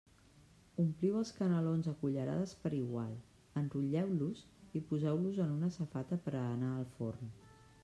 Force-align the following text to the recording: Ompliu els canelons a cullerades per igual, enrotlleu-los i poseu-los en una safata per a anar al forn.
Ompliu 0.83 1.17
els 1.19 1.31
canelons 1.39 1.89
a 1.91 1.93
cullerades 1.99 2.55
per 2.63 2.71
igual, 2.79 3.13
enrotlleu-los 3.63 4.43
i 4.81 4.83
poseu-los 4.89 5.41
en 5.47 5.55
una 5.59 5.73
safata 5.79 6.23
per 6.27 6.37
a 6.43 6.45
anar 6.59 6.75
al 6.81 6.91
forn. 6.99 7.33